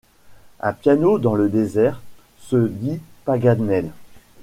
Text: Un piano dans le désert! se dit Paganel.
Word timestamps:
Un 0.61 0.73
piano 0.73 1.19
dans 1.19 1.35
le 1.35 1.47
désert! 1.47 2.01
se 2.39 2.55
dit 2.57 2.99
Paganel. 3.23 3.91